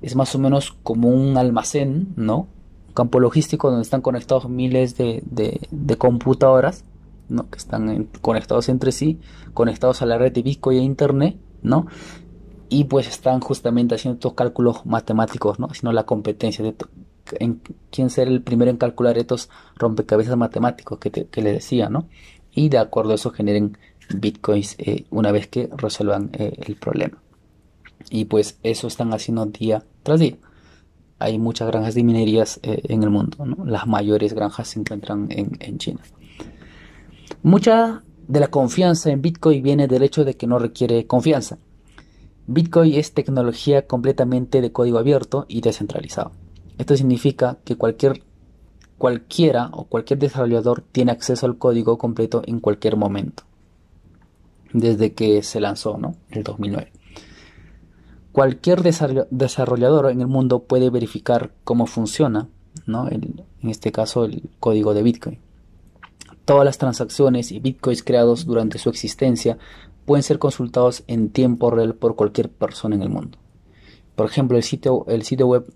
Es 0.00 0.16
más 0.16 0.34
o 0.34 0.38
menos 0.38 0.72
como 0.82 1.08
un 1.08 1.36
almacén, 1.36 2.14
¿no? 2.16 2.48
Campo 2.94 3.20
logístico 3.20 3.68
donde 3.68 3.82
están 3.82 4.00
conectados 4.00 4.48
miles 4.48 4.96
de, 4.96 5.96
computadoras 5.98 6.84
¿no? 7.28 7.50
que 7.50 7.58
están 7.58 8.08
conectados 8.22 8.68
entre 8.68 8.92
sí, 8.92 9.20
conectados 9.52 10.00
a 10.00 10.06
la 10.06 10.16
red 10.16 10.32
de 10.32 10.42
Bitcoin 10.42 10.78
e 10.78 10.82
Internet, 10.82 11.36
¿no? 11.62 11.86
Y 12.68 12.84
pues 12.84 13.08
están 13.08 13.40
justamente 13.40 13.94
haciendo 13.94 14.14
estos 14.14 14.34
cálculos 14.34 14.86
matemáticos, 14.86 15.58
¿no? 15.58 15.72
Sino 15.74 15.92
la 15.92 16.04
competencia 16.04 16.64
de 16.64 16.74
en 17.38 17.60
quién 17.90 18.10
ser 18.10 18.28
el 18.28 18.42
primero 18.42 18.70
en 18.70 18.76
calcular 18.76 19.16
estos 19.18 19.48
rompecabezas 19.76 20.36
matemáticos 20.36 20.98
que, 20.98 21.10
te, 21.10 21.42
les 21.42 21.54
decía, 21.54 21.88
¿no? 21.88 22.08
Y 22.52 22.68
de 22.68 22.78
acuerdo 22.78 23.12
a 23.12 23.14
eso 23.16 23.30
generen 23.30 23.78
bitcoins 24.14 24.76
eh, 24.78 25.06
una 25.10 25.32
vez 25.32 25.48
que 25.48 25.68
resuelvan 25.76 26.30
eh, 26.34 26.54
el 26.66 26.76
problema. 26.76 27.22
Y 28.10 28.26
pues 28.26 28.58
eso 28.62 28.86
están 28.86 29.12
haciendo 29.14 29.46
día 29.46 29.84
tras 30.02 30.20
día 30.20 30.36
hay 31.18 31.38
muchas 31.38 31.68
granjas 31.68 31.94
de 31.94 32.04
minerías 32.04 32.60
eh, 32.62 32.80
en 32.84 33.02
el 33.02 33.10
mundo. 33.10 33.38
Las 33.64 33.86
mayores 33.86 34.34
granjas 34.34 34.68
se 34.68 34.80
encuentran 34.80 35.28
en, 35.30 35.78
China. 35.78 36.00
Mucha 37.42 38.02
de 38.26 38.40
la 38.40 38.48
confianza 38.48 39.10
en 39.10 39.22
Bitcoin 39.22 39.62
viene 39.62 39.86
del 39.86 40.02
hecho 40.02 40.24
de 40.24 40.34
que 40.34 40.46
no 40.46 40.58
requiere 40.58 41.06
confianza. 41.06 41.58
Bitcoin 42.46 42.94
es 42.94 43.14
tecnología 43.14 43.86
completamente 43.86 44.60
de 44.60 44.72
código 44.72 44.98
abierto 44.98 45.46
y 45.48 45.60
descentralizado. 45.60 46.32
Esto 46.76 46.96
significa 46.96 47.58
que 47.64 47.76
cualquier, 47.76 48.22
cualquiera 48.98 49.70
o 49.72 49.84
cualquier 49.84 50.18
desarrollador 50.18 50.82
tiene 50.92 51.12
acceso 51.12 51.46
al 51.46 51.56
código 51.56 51.96
completo 51.96 52.42
en 52.46 52.60
cualquier 52.60 52.96
momento. 52.96 53.44
Desde 54.72 55.14
que 55.14 55.42
se 55.42 55.60
lanzó, 55.60 55.96
¿no? 55.96 56.16
El 56.30 56.42
2009. 56.42 56.92
Cualquier 58.34 58.82
desarrollador 58.82 60.10
en 60.10 60.20
el 60.20 60.26
mundo 60.26 60.64
puede 60.64 60.90
verificar 60.90 61.52
cómo 61.62 61.86
funciona, 61.86 62.48
¿no? 62.84 63.06
en 63.08 63.44
este 63.62 63.92
caso 63.92 64.24
el 64.24 64.50
código 64.58 64.92
de 64.92 65.04
Bitcoin. 65.04 65.38
Todas 66.44 66.64
las 66.64 66.76
transacciones 66.76 67.52
y 67.52 67.60
bitcoins 67.60 68.02
creados 68.02 68.44
durante 68.44 68.78
su 68.78 68.90
existencia 68.90 69.56
pueden 70.04 70.24
ser 70.24 70.40
consultados 70.40 71.04
en 71.06 71.30
tiempo 71.30 71.70
real 71.70 71.94
por 71.94 72.16
cualquier 72.16 72.50
persona 72.50 72.96
en 72.96 73.02
el 73.02 73.08
mundo. 73.08 73.38
Por 74.16 74.26
ejemplo, 74.26 74.56
el 74.56 74.64
sitio, 74.64 75.06
el 75.06 75.22
sitio 75.22 75.46
web 75.46 75.72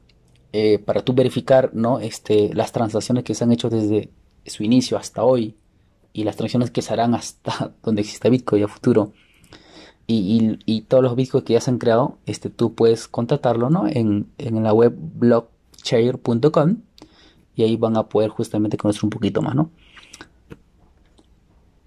eh, 0.52 0.80
para 0.80 1.02
tú 1.02 1.14
verificar 1.14 1.70
¿no? 1.74 2.00
este, 2.00 2.52
las 2.54 2.72
transacciones 2.72 3.22
que 3.22 3.36
se 3.36 3.44
han 3.44 3.52
hecho 3.52 3.70
desde 3.70 4.10
su 4.44 4.64
inicio 4.64 4.96
hasta 4.96 5.22
hoy 5.22 5.54
y 6.12 6.24
las 6.24 6.34
transacciones 6.34 6.72
que 6.72 6.82
se 6.82 6.92
harán 6.92 7.14
hasta 7.14 7.72
donde 7.84 8.02
exista 8.02 8.28
Bitcoin 8.28 8.64
a 8.64 8.66
futuro 8.66 9.12
y, 10.10 10.80
todos 10.88 11.04
los 11.04 11.14
bitcoins 11.16 11.44
que 11.44 11.52
ya 11.52 11.60
se 11.60 11.70
han 11.70 11.78
creado, 11.78 12.16
este, 12.24 12.48
tú 12.48 12.74
puedes 12.74 13.08
contratarlo 13.08 13.68
¿no? 13.68 13.86
en, 13.86 14.30
la 14.38 14.72
web 14.72 14.96
blockchain.com 14.96 16.76
y 17.54 17.62
ahí 17.62 17.76
van 17.76 17.96
a 17.98 18.08
poder 18.08 18.30
justamente 18.30 18.78
conocer 18.78 19.04
un 19.04 19.10
poquito 19.10 19.42
más. 19.42 19.54
¿no? 19.54 19.70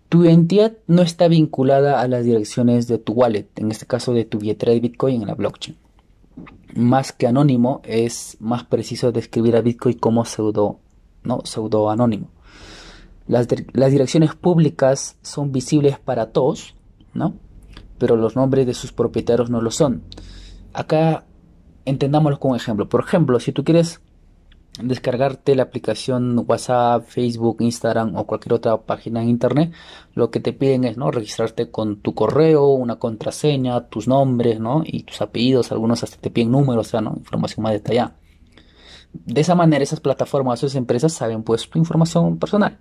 Tu 0.09 0.25
entidad 0.25 0.73
no 0.85 1.01
está 1.01 1.27
vinculada 1.27 1.99
a 1.99 2.07
las 2.07 2.23
direcciones 2.23 2.87
de 2.87 2.99
tu 2.99 3.13
wallet, 3.13 3.47
en 3.55 3.71
este 3.71 3.87
caso 3.87 4.13
de 4.13 4.23
tu 4.23 4.37
billetera 4.37 4.73
de 4.73 4.81
Bitcoin 4.81 5.21
en 5.21 5.27
la 5.27 5.33
blockchain. 5.33 5.77
Más 6.75 7.13
que 7.13 7.25
anónimo, 7.25 7.81
es 7.83 8.37
más 8.39 8.63
preciso 8.65 9.11
describir 9.11 9.55
a 9.55 9.61
Bitcoin 9.61 9.97
como 9.97 10.25
pseudo, 10.25 10.79
¿no? 11.23 11.41
pseudo 11.43 11.89
anónimo. 11.89 12.29
Las, 13.27 13.47
las 13.73 13.91
direcciones 13.91 14.35
públicas 14.35 15.17
son 15.23 15.51
visibles 15.51 15.97
para 15.97 16.31
todos, 16.31 16.75
¿no? 17.13 17.33
Pero 18.01 18.15
los 18.15 18.35
nombres 18.35 18.65
de 18.65 18.73
sus 18.73 18.91
propietarios 18.91 19.51
no 19.51 19.61
lo 19.61 19.69
son. 19.69 20.01
Acá 20.73 21.23
entendámoslo 21.85 22.39
con 22.39 22.51
un 22.51 22.57
ejemplo. 22.57 22.89
Por 22.89 23.03
ejemplo, 23.03 23.39
si 23.39 23.51
tú 23.51 23.63
quieres 23.63 24.01
descargarte 24.81 25.53
la 25.53 25.61
aplicación 25.61 26.43
WhatsApp, 26.47 27.05
Facebook, 27.05 27.57
Instagram 27.59 28.15
o 28.15 28.25
cualquier 28.25 28.53
otra 28.53 28.75
página 28.75 29.21
en 29.21 29.29
internet, 29.29 29.71
lo 30.15 30.31
que 30.31 30.39
te 30.39 30.51
piden 30.51 30.85
es 30.85 30.97
¿no? 30.97 31.11
registrarte 31.11 31.69
con 31.69 31.97
tu 31.97 32.15
correo, 32.15 32.69
una 32.69 32.95
contraseña, 32.95 33.87
tus 33.87 34.07
nombres 34.07 34.59
¿no? 34.59 34.81
y 34.83 35.03
tus 35.03 35.21
apellidos, 35.21 35.71
algunos 35.71 36.01
hasta 36.01 36.17
te 36.17 36.31
piden 36.31 36.49
números, 36.49 36.87
o 36.87 36.89
sea, 36.89 37.01
¿no? 37.01 37.13
información 37.15 37.61
más 37.61 37.73
detallada. 37.73 38.15
De 39.13 39.41
esa 39.41 39.53
manera 39.53 39.83
esas 39.83 39.99
plataformas, 39.99 40.63
esas 40.63 40.73
empresas 40.73 41.13
saben 41.13 41.43
pues 41.43 41.69
tu 41.69 41.77
información 41.77 42.39
personal. 42.39 42.79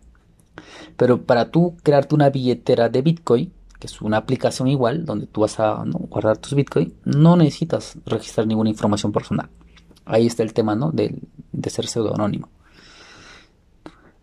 Pero 0.96 1.26
para 1.26 1.50
tú 1.50 1.76
crearte 1.82 2.14
una 2.14 2.30
billetera 2.30 2.88
de 2.88 3.02
Bitcoin, 3.02 3.52
que 3.80 3.86
es 3.86 4.00
una 4.00 4.18
aplicación 4.18 4.68
igual, 4.68 5.04
donde 5.04 5.26
tú 5.26 5.40
vas 5.40 5.58
a 5.58 5.82
guardar 5.84 6.36
tus 6.36 6.54
Bitcoin, 6.54 6.94
no 7.04 7.36
necesitas 7.36 7.98
registrar 8.04 8.46
ninguna 8.46 8.70
información 8.70 9.10
personal. 9.10 9.48
Ahí 10.04 10.26
está 10.26 10.42
el 10.42 10.52
tema, 10.52 10.76
¿no? 10.76 10.92
De, 10.92 11.18
de 11.50 11.70
ser 11.70 11.86
pseudonónimo. 11.86 12.48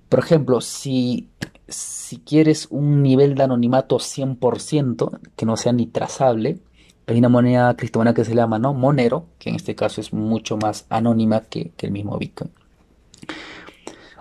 Por 0.09 0.19
ejemplo, 0.19 0.61
si, 0.61 1.29
si 1.67 2.19
quieres 2.19 2.67
un 2.69 3.01
nivel 3.01 3.35
de 3.35 3.43
anonimato 3.43 3.97
100%, 3.97 5.19
que 5.35 5.45
no 5.45 5.57
sea 5.57 5.73
ni 5.73 5.87
trazable, 5.87 6.59
hay 7.07 7.17
una 7.17 7.29
moneda 7.29 7.75
criptomoneda 7.75 8.13
que 8.13 8.25
se 8.25 8.35
llama 8.35 8.59
¿no? 8.59 8.73
Monero, 8.73 9.27
que 9.39 9.49
en 9.49 9.55
este 9.55 9.75
caso 9.75 10.01
es 10.01 10.13
mucho 10.13 10.57
más 10.57 10.85
anónima 10.89 11.41
que, 11.41 11.71
que 11.75 11.87
el 11.87 11.91
mismo 11.91 12.17
Bitcoin. 12.17 12.51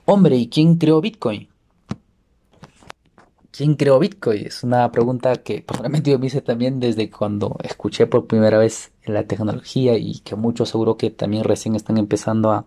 Hombre, 0.07 0.37
¿y 0.37 0.49
quién 0.49 0.77
creó 0.77 1.01
Bitcoin? 1.01 1.49
¿Quién 3.57 3.75
creó 3.77 3.99
Bitcoin? 3.99 4.47
Es 4.47 4.63
una 4.65 4.93
pregunta 4.93 5.37
que 5.37 5.63
probablemente 5.67 6.11
yo 6.11 6.19
me 6.19 6.27
hice 6.27 6.43
también 6.43 6.79
desde 6.79 7.09
cuando 7.09 7.57
escuché 7.63 8.07
por 8.07 8.27
primera 8.27 8.59
vez 8.59 8.93
la 9.07 9.27
tecnología 9.27 9.97
y 9.97 10.19
que 10.21 10.37
muchos 10.37 10.69
seguro 10.69 10.99
que 10.99 11.09
también 11.09 11.43
recién 11.43 11.75
están 11.75 11.97
empezando 11.97 12.51
a, 12.51 12.67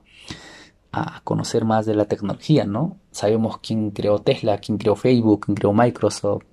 a 0.91 1.21
conocer 1.23 1.63
más 1.63 1.85
de 1.85 1.93
la 1.93 2.05
tecnología, 2.05 2.65
¿no? 2.65 2.97
Sabemos 3.11 3.59
quién 3.59 3.91
creó 3.91 4.17
Tesla, 4.17 4.57
quién 4.57 4.79
creó 4.79 4.95
Facebook, 4.95 5.45
quién 5.45 5.55
creó 5.55 5.73
Microsoft 5.73 6.43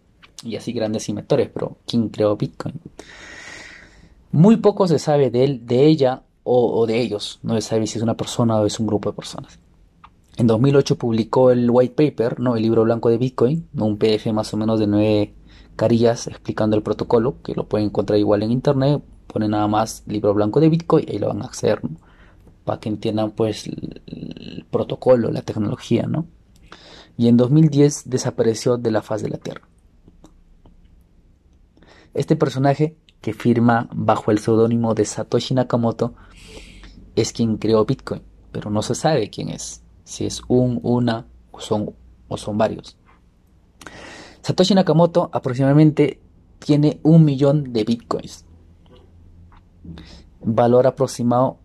y 0.44 0.56
así 0.56 0.74
grandes 0.74 1.08
inventores, 1.08 1.48
pero 1.48 1.78
¿quién 1.86 2.10
creó 2.10 2.36
Bitcoin? 2.36 2.74
Muy 4.32 4.58
poco 4.58 4.86
se 4.86 4.98
sabe 4.98 5.30
de 5.30 5.44
él, 5.44 5.66
de 5.66 5.86
ella 5.86 6.24
o 6.44 6.86
de 6.86 7.00
ellos, 7.00 7.40
no 7.42 7.54
se 7.54 7.62
sabe 7.62 7.86
si 7.86 7.96
es 7.96 8.02
una 8.02 8.16
persona 8.16 8.60
o 8.60 8.66
es 8.66 8.78
un 8.78 8.86
grupo 8.86 9.10
de 9.10 9.16
personas. 9.16 9.58
En 10.36 10.46
2008 10.46 10.98
publicó 10.98 11.50
el 11.50 11.70
white 11.70 11.94
paper, 11.94 12.40
¿no? 12.40 12.56
el 12.56 12.62
libro 12.62 12.84
blanco 12.84 13.08
de 13.08 13.16
Bitcoin, 13.16 13.68
un 13.74 13.96
PDF 13.96 14.26
más 14.34 14.52
o 14.52 14.58
menos 14.58 14.78
de 14.78 14.86
nueve 14.86 15.34
carillas 15.76 16.26
explicando 16.26 16.76
el 16.76 16.82
protocolo, 16.82 17.40
que 17.42 17.54
lo 17.54 17.66
pueden 17.66 17.86
encontrar 17.86 18.18
igual 18.18 18.42
en 18.42 18.52
internet, 18.52 19.02
ponen 19.26 19.52
nada 19.52 19.66
más 19.66 20.02
libro 20.06 20.34
blanco 20.34 20.60
de 20.60 20.68
Bitcoin 20.68 21.06
y 21.08 21.12
ahí 21.12 21.18
lo 21.18 21.28
van 21.28 21.40
a 21.40 21.46
hacer, 21.46 21.80
para 22.64 22.80
que 22.80 22.90
entiendan 22.90 23.30
pues 23.30 23.66
el, 23.66 24.66
protocolo, 24.70 25.30
la 25.30 25.40
tecnología, 25.40 26.02
¿no? 26.02 26.26
Y 27.16 27.28
en 27.28 27.38
2010 27.38 28.02
desapareció 28.10 28.76
de 28.76 28.90
la 28.90 29.00
faz 29.00 29.22
de 29.22 29.30
la 29.30 29.38
Tierra. 29.38 29.62
Este 32.12 32.36
personaje, 32.36 32.98
que 33.22 33.32
firma 33.32 33.88
bajo 33.94 34.30
el 34.30 34.38
seudónimo 34.38 34.94
de 34.94 35.06
Satoshi 35.06 35.54
Nakamoto, 35.54 36.14
es 37.14 37.32
quien 37.32 37.56
creó 37.56 37.86
Bitcoin, 37.86 38.20
pero 38.52 38.68
no 38.70 38.82
se 38.82 38.94
sabe 38.94 39.30
quién 39.30 39.48
es 39.48 39.85
si 40.06 40.24
es 40.24 40.40
un, 40.46 40.78
una 40.82 41.26
o 41.50 41.60
son, 41.60 41.90
o 42.28 42.36
son 42.36 42.56
varios. 42.56 42.96
Satoshi 44.40 44.74
Nakamoto 44.74 45.28
aproximadamente 45.32 46.20
tiene 46.60 47.00
un 47.02 47.24
millón 47.24 47.72
de 47.72 47.82
bitcoins. 47.82 48.44
Valor 50.40 50.86
aproximado 50.86 51.58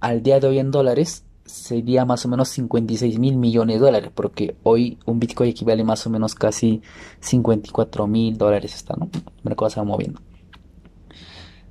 al 0.00 0.22
día 0.22 0.38
de 0.38 0.48
hoy 0.48 0.58
en 0.58 0.70
dólares 0.70 1.24
sería 1.46 2.04
más 2.04 2.24
o 2.26 2.28
menos 2.28 2.50
56 2.50 3.18
mil 3.18 3.36
millones 3.36 3.76
de 3.80 3.86
dólares, 3.86 4.10
porque 4.14 4.54
hoy 4.62 4.98
un 5.06 5.18
bitcoin 5.18 5.50
equivale 5.50 5.82
más 5.82 6.06
o 6.06 6.10
menos 6.10 6.34
casi 6.34 6.82
54 7.20 8.06
mil 8.06 8.36
dólares. 8.36 8.74
Está, 8.74 8.94
¿no? 8.96 9.08
Mercado 9.42 9.70
se 9.70 9.80
va 9.80 9.84
moviendo. 9.84 10.20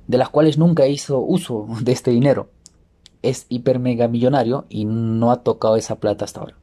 De 0.08 0.18
las 0.18 0.30
cuales 0.30 0.58
nunca 0.58 0.88
hizo 0.88 1.20
uso 1.20 1.68
de 1.80 1.92
este 1.92 2.10
dinero 2.10 2.50
es 3.22 3.46
hiper 3.48 3.78
mega 3.78 4.08
millonario 4.08 4.66
y 4.68 4.84
no 4.84 5.30
ha 5.30 5.42
tocado 5.42 5.76
esa 5.76 5.96
plata 5.96 6.24
hasta 6.24 6.40
ahora. 6.40 6.56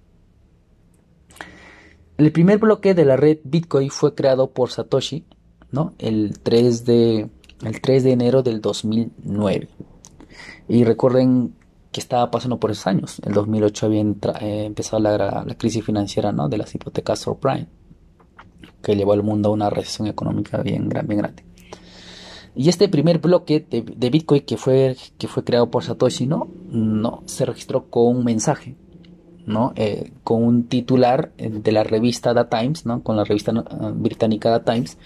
El 2.18 2.32
primer 2.32 2.58
bloque 2.58 2.94
de 2.94 3.06
la 3.06 3.16
red 3.16 3.40
Bitcoin 3.44 3.90
fue 3.90 4.14
creado 4.14 4.52
por 4.52 4.72
Satoshi 4.72 5.26
¿no? 5.72 5.94
el, 6.00 6.38
3 6.44 6.86
de, 6.86 7.30
el 7.64 7.82
3 7.82 8.04
de 8.04 8.12
enero 8.12 8.44
del 8.44 8.60
2009. 8.60 9.70
Y 10.68 10.84
recuerden 10.84 11.56
que 11.92 12.02
estaba 12.02 12.30
pasando 12.30 12.60
por 12.60 12.72
esos 12.72 12.88
años. 12.88 13.22
En 13.26 13.34
2008 13.34 13.86
había 13.86 14.02
eh, 14.02 14.66
empezado 14.66 15.02
la, 15.02 15.46
crisis 15.58 15.84
financiera 15.84 16.32
¿no? 16.32 16.50
de 16.50 16.58
las 16.58 16.76
hipotecas 16.76 17.20
subprime, 17.20 17.68
que 18.84 18.96
llevó 18.96 19.14
al 19.14 19.24
mundo 19.24 19.50
a 19.50 19.54
una 19.54 19.70
recesión 19.70 20.08
económica 20.08 20.62
bien 20.62 20.90
grande. 20.90 21.49
Y 22.56 22.70
este 22.70 22.90
primer 22.90 23.20
bloque 23.20 23.66
de, 23.70 24.10
Bitcoin 24.10 24.42
que 24.42 24.58
fue, 24.58 24.96
que 25.18 25.28
fue 25.28 25.44
creado 25.44 25.70
por 25.70 25.84
Satoshi, 25.84 26.26
¿no? 26.26 26.48
No, 26.70 27.24
se 27.26 27.46
registró 27.46 27.86
con 27.90 28.18
un 28.18 28.26
mensaje, 28.26 28.76
¿no? 29.46 29.72
Eh, 29.76 30.12
con 30.24 30.44
un 30.44 30.64
titular 30.68 31.32
de 31.38 31.72
la 31.72 31.84
revista 31.84 32.34
The 32.34 32.46
Times, 32.46 32.86
¿no? 32.86 33.04
Con 33.04 33.16
la 33.16 33.24
revista 33.24 33.52
eh, 33.52 33.92
británica 33.94 34.60
The 34.60 34.72
Times, 34.72 34.98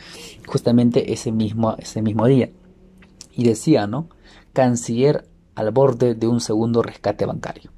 justamente 0.47 1.13
ese 1.13 1.31
mismo, 1.31 1.75
ese 1.77 2.01
mismo 2.01 2.25
día. 2.27 2.49
Y 3.35 3.43
decía, 3.43 3.87
¿no? 3.87 4.07
Canciller 4.53 5.27
al 5.55 5.71
borde 5.71 6.15
de 6.15 6.27
un 6.27 6.39
segundo 6.39 6.81
rescate 6.81 7.25
bancario. 7.25 7.71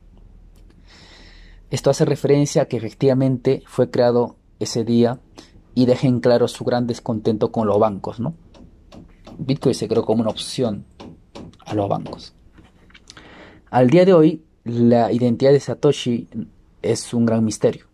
Esto 1.72 1.90
hace 1.90 2.06
referencia 2.06 2.64
a 2.64 2.66
que 2.66 2.78
efectivamente 2.78 3.64
fue 3.66 3.90
creado 3.90 4.36
ese 4.60 4.84
día 4.84 5.20
y 5.74 5.86
deja 5.86 6.08
en 6.08 6.20
claro 6.22 6.48
su 6.48 6.64
gran 6.64 6.88
descontento 6.88 7.52
con 7.52 7.68
los 7.68 7.80
bancos, 7.80 8.20
¿no? 8.20 8.36
Bitcoin 9.38 9.76
se 9.76 9.88
creó 9.88 10.06
como 10.06 10.22
una 10.22 10.32
opción 10.32 10.86
a 11.66 11.74
los 11.74 11.90
bancos. 11.90 12.34
Al 13.70 13.90
día 13.90 14.06
de 14.06 14.14
hoy, 14.14 14.44
la 14.64 15.12
identidad 15.12 15.52
de 15.52 15.60
Satoshi 15.60 16.28
es 16.82 17.14
un 17.14 17.26
gran 17.26 17.44
misterio. 17.44 17.86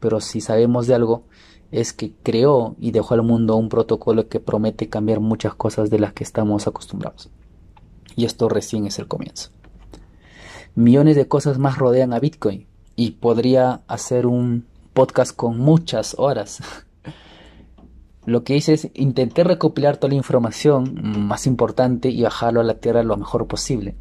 Pero 0.00 0.20
si 0.20 0.40
sabemos 0.40 0.86
de 0.86 0.94
algo, 0.94 1.24
es 1.70 1.92
que 1.92 2.12
creó 2.22 2.74
y 2.78 2.90
dejó 2.90 3.14
al 3.14 3.22
mundo 3.22 3.56
un 3.56 3.68
protocolo 3.68 4.28
que 4.28 4.40
promete 4.40 4.88
cambiar 4.88 5.20
muchas 5.20 5.54
cosas 5.54 5.90
de 5.90 5.98
las 5.98 6.12
que 6.12 6.24
estamos 6.24 6.66
acostumbrados. 6.66 7.30
Y 8.16 8.24
esto 8.24 8.48
recién 8.48 8.86
es 8.86 8.98
el 8.98 9.06
comienzo. 9.06 9.50
Millones 10.74 11.16
de 11.16 11.28
cosas 11.28 11.58
más 11.58 11.78
rodean 11.78 12.12
a 12.12 12.20
Bitcoin 12.20 12.66
y 12.96 13.12
podría 13.12 13.82
hacer 13.86 14.26
un 14.26 14.66
podcast 14.92 15.34
con 15.34 15.58
muchas 15.58 16.14
horas 16.18 16.60
lo 18.30 18.44
que 18.44 18.56
hice 18.56 18.74
es 18.74 18.88
intentar 18.94 19.48
recopilar 19.48 19.96
toda 19.96 20.10
la 20.10 20.14
información 20.14 21.26
más 21.26 21.48
importante 21.48 22.10
y 22.10 22.22
bajarlo 22.22 22.60
a 22.60 22.64
la 22.64 22.74
tierra 22.74 23.02
lo 23.02 23.16
mejor 23.16 23.48
posible. 23.48 23.96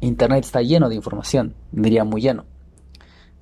Internet 0.00 0.44
está 0.44 0.60
lleno 0.60 0.90
de 0.90 0.96
información, 0.96 1.54
diría 1.72 2.04
muy 2.04 2.20
lleno. 2.20 2.44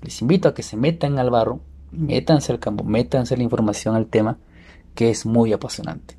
Les 0.02 0.22
invito 0.22 0.48
a 0.48 0.54
que 0.54 0.62
se 0.62 0.76
metan 0.76 1.18
al 1.18 1.30
barro, 1.30 1.58
métanse 1.90 2.52
al 2.52 2.60
campo, 2.60 2.84
métanse 2.84 3.36
la 3.36 3.42
información 3.42 3.96
al 3.96 4.06
tema, 4.06 4.38
que 4.94 5.10
es 5.10 5.26
muy 5.26 5.52
apasionante. 5.52 6.16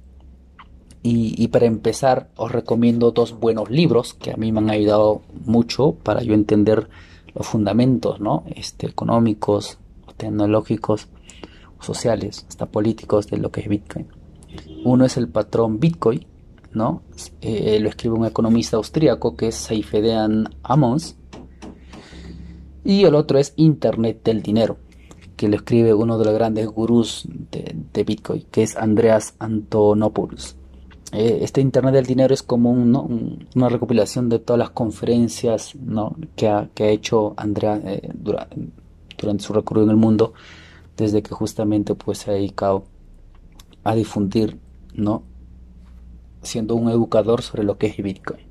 Y, 1.01 1.47
para 1.47 1.67
empezar, 1.67 2.29
os 2.35 2.51
recomiendo 2.51 3.11
dos 3.11 3.39
buenos 3.39 3.69
libros 3.69 4.13
que 4.13 4.31
a 4.31 4.35
mí 4.35 4.51
me 4.51 4.59
han 4.59 4.69
ayudado 4.69 5.21
mucho 5.45 5.93
para 5.93 6.21
yo 6.21 6.33
entender 6.33 6.89
los 7.33 7.47
fundamentos 7.47 8.19
¿no? 8.19 8.43
este, 8.53 8.87
económicos, 8.87 9.77
tecnológicos 10.17 11.07
sociales, 11.79 12.45
hasta 12.47 12.65
políticos 12.65 13.27
de 13.27 13.37
lo 13.37 13.51
que 13.51 13.61
es 13.61 13.67
Bitcoin. 13.67 14.07
Uno 14.83 15.05
es 15.05 15.17
el 15.17 15.27
patrón 15.27 15.79
Bitcoin, 15.79 16.25
¿no? 16.73 17.03
Eh, 17.41 17.79
lo 17.79 17.89
escribe 17.89 18.15
un 18.15 18.25
economista 18.25 18.77
austríaco 18.77 19.35
que 19.35 19.49
es 19.49 19.55
Seifedean 19.55 20.49
Amons. 20.63 21.17
Y 22.83 23.03
el 23.03 23.15
otro 23.15 23.37
es 23.37 23.53
Internet 23.57 24.21
del 24.23 24.41
Dinero, 24.41 24.77
que 25.35 25.49
lo 25.49 25.57
escribe 25.57 25.93
uno 25.93 26.17
de 26.17 26.25
los 26.25 26.33
grandes 26.33 26.67
gurús 26.67 27.27
de, 27.51 28.03
Bitcoin, 28.03 28.45
que 28.49 28.63
es 28.63 28.77
Andreas 28.77 29.35
Antonopoulos. 29.39 30.55
Eh, 31.11 31.39
este 31.41 31.61
Internet 31.61 31.93
del 31.95 32.05
Dinero 32.05 32.33
es 32.33 32.43
como 32.43 32.71
una 32.71 33.69
recopilación 33.69 34.29
de 34.29 34.39
todas 34.39 34.59
las 34.59 34.69
conferencias 34.69 35.75
¿no? 35.75 36.15
que, 36.35 36.47
ha, 36.47 36.69
que, 36.73 36.85
ha, 36.85 36.89
hecho 36.89 37.33
Andrea 37.37 37.81
eh, 37.83 38.09
durante 38.13 39.43
su 39.43 39.53
recorrido 39.53 39.85
en 39.85 39.91
el 39.91 39.97
mundo 39.97 40.33
desde 40.97 41.21
que 41.21 41.33
justamente 41.33 41.95
pues 41.95 42.17
se 42.17 42.31
ha 42.31 42.33
dedicado 42.33 42.85
a 43.83 43.95
difundir, 43.95 44.59
¿no? 44.93 45.23
Siendo 46.41 46.75
un 46.75 46.89
educador 46.89 47.41
sobre 47.41 47.63
lo 47.63 47.77
que 47.77 47.87
es 47.87 47.97
Bitcoin. 47.97 48.47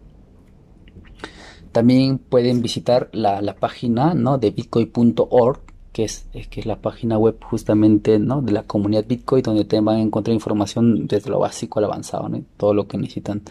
También 1.77 2.17
pueden 2.17 2.63
visitar 2.63 3.11
la, 3.13 3.55
página 3.61 4.15
¿no? 4.15 4.39
de 4.39 4.51
bitcoin.org, 4.51 5.61
que 5.93 6.05
es, 6.05 6.27
que 6.49 6.61
es 6.61 6.65
la 6.65 6.81
página 6.81 7.19
web 7.19 7.37
justamente 7.45 8.19
¿no? 8.19 8.41
de 8.41 8.53
la 8.53 8.63
comunidad 8.63 9.05
Bitcoin, 9.07 9.43
donde 9.43 9.67
te 9.67 9.79
van 9.81 9.97
a 9.97 10.01
encontrar 10.01 10.33
información 10.33 11.07
desde 11.07 11.29
lo 11.29 11.41
básico 11.41 11.79
al 11.79 11.85
avanzado, 11.85 12.31
¿no? 12.31 12.43
todo 12.57 12.73
lo 12.73 12.89
que 12.89 12.97
necesitan 12.97 13.43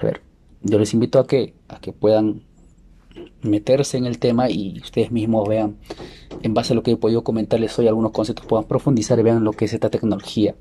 saber. 0.00 0.22
Yo 0.62 0.78
les 0.78 0.94
invito 0.94 1.18
a 1.18 1.26
que, 1.26 1.52
a 1.68 1.78
que 1.78 1.92
puedan 1.92 2.44
meterse 3.42 3.96
en 3.96 4.06
el 4.06 4.18
tema 4.18 4.50
y 4.50 4.80
ustedes 4.80 5.10
mismos 5.10 5.48
vean, 5.48 5.76
en 6.42 6.54
base 6.54 6.72
a 6.72 6.76
lo 6.76 6.82
que 6.82 6.92
he 6.92 6.96
podido 6.96 7.24
comentarles 7.24 7.78
hoy, 7.78 7.88
algunos 7.88 8.12
conceptos, 8.12 8.46
puedan 8.46 8.66
profundizar 8.66 9.18
y 9.18 9.22
vean 9.22 9.44
lo 9.44 9.52
que 9.52 9.66
es 9.66 9.72
esta 9.72 9.90
tecnología, 9.90 10.54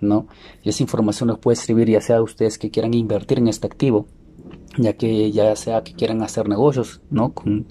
¿no? 0.00 0.26
Esa 0.62 0.82
información 0.82 1.28
les 1.28 1.38
puede 1.38 1.56
servir 1.56 1.90
ya 1.90 2.00
sea 2.00 2.18
a 2.18 2.22
ustedes 2.22 2.58
que 2.58 2.70
quieran 2.70 2.94
invertir 2.94 3.38
en 3.38 3.48
este 3.48 3.66
activo, 3.66 4.06
ya 4.78 4.94
que 4.94 5.30
ya 5.32 5.54
sea 5.56 5.82
que 5.82 5.94
quieran 5.94 6.22
hacer 6.22 6.48
negocios, 6.48 7.00
¿no? 7.10 7.32
Con, 7.32 7.66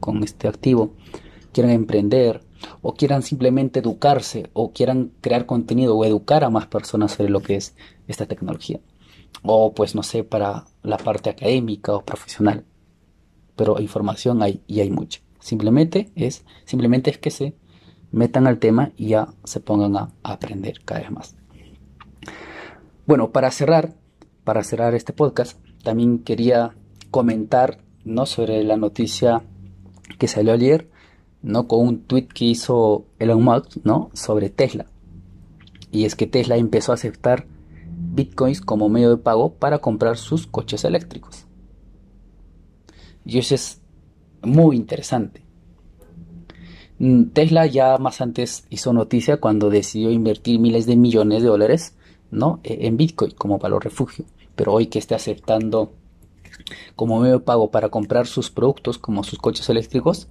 con 0.00 0.22
este 0.22 0.48
activo, 0.48 0.94
quieran 1.52 1.72
emprender 1.72 2.42
o 2.80 2.94
quieran 2.94 3.22
simplemente 3.22 3.80
educarse 3.80 4.50
o 4.52 4.72
quieran 4.72 5.12
crear 5.20 5.46
contenido 5.46 5.96
o 5.96 6.04
educar 6.04 6.44
a 6.44 6.50
más 6.50 6.66
personas 6.66 7.12
sobre 7.12 7.30
lo 7.30 7.40
que 7.40 7.56
es 7.56 7.74
esta 8.06 8.26
tecnología. 8.26 8.80
O 9.42 9.74
pues 9.74 9.94
no 9.94 10.02
sé, 10.02 10.24
para 10.24 10.66
la 10.82 10.98
parte 10.98 11.30
académica 11.30 11.94
o 11.94 12.04
profesional 12.04 12.64
pero 13.56 13.80
información 13.80 14.42
hay 14.42 14.62
y 14.66 14.80
hay 14.80 14.90
mucha. 14.90 15.20
Simplemente 15.40 16.10
es, 16.14 16.44
simplemente 16.64 17.10
es 17.10 17.18
que 17.18 17.30
se 17.30 17.54
metan 18.12 18.46
al 18.46 18.58
tema 18.58 18.92
y 18.96 19.08
ya 19.08 19.28
se 19.44 19.60
pongan 19.60 19.96
a, 19.96 20.12
aprender 20.22 20.80
cada 20.84 21.00
vez 21.00 21.10
más. 21.10 21.34
Bueno, 23.06 23.32
para 23.32 23.50
cerrar, 23.50 23.94
para 24.44 24.62
cerrar 24.62 24.94
este 24.94 25.12
podcast, 25.12 25.58
también 25.82 26.20
quería 26.20 26.76
comentar 27.10 27.78
¿no? 28.04 28.26
sobre 28.26 28.62
la 28.62 28.76
noticia 28.76 29.42
que 30.18 30.28
salió 30.28 30.52
ayer, 30.52 30.88
¿no? 31.42 31.66
con 31.66 31.86
un 31.86 32.02
tweet 32.02 32.28
que 32.28 32.44
hizo 32.44 33.06
Elon 33.18 33.42
Musk 33.42 33.78
¿no? 33.84 34.10
sobre 34.12 34.50
Tesla. 34.50 34.86
Y 35.90 36.04
es 36.04 36.14
que 36.14 36.26
Tesla 36.26 36.56
empezó 36.56 36.92
a 36.92 36.94
aceptar 36.94 37.46
bitcoins 38.14 38.60
como 38.60 38.88
medio 38.88 39.10
de 39.10 39.16
pago 39.16 39.54
para 39.54 39.78
comprar 39.78 40.16
sus 40.16 40.46
coches 40.46 40.84
eléctricos. 40.84 41.41
Y 43.24 43.38
eso 43.38 43.54
es 43.54 43.80
muy 44.42 44.76
interesante. 44.76 45.42
Mm, 46.98 47.24
Tesla 47.32 47.66
ya 47.66 47.98
más 47.98 48.20
antes 48.20 48.64
hizo 48.70 48.92
noticia 48.92 49.38
cuando 49.38 49.70
decidió 49.70 50.10
invertir 50.10 50.60
miles 50.60 50.86
de 50.86 50.96
millones 50.96 51.42
de 51.42 51.48
dólares 51.48 51.94
¿no? 52.32 52.60
E, 52.64 52.86
en 52.88 52.96
Bitcoin 52.96 53.30
como 53.32 53.58
valor 53.58 53.84
refugio. 53.84 54.24
Pero 54.56 54.72
hoy 54.72 54.86
que 54.86 54.98
esté 54.98 55.14
aceptando 55.14 55.92
como 56.96 57.20
medio 57.20 57.38
de 57.38 57.44
pago 57.44 57.70
para 57.70 57.88
comprar 57.90 58.26
sus 58.26 58.50
productos 58.50 58.98
como 58.98 59.22
sus 59.22 59.38
coches 59.38 59.68
eléctricos, 59.68 60.28